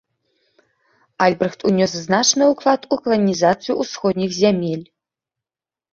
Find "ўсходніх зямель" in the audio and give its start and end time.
3.85-4.85